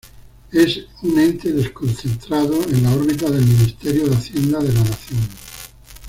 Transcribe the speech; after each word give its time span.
Es 0.51 0.79
un 1.03 1.19
ente 1.19 1.51
desconcentrado 1.51 2.63
en 2.63 2.81
la 2.81 2.95
órbita 2.95 3.29
del 3.29 3.45
Ministerio 3.45 4.07
de 4.07 4.15
Hacienda 4.15 4.57
de 4.59 4.73
la 4.73 4.83
Nación. 4.83 5.19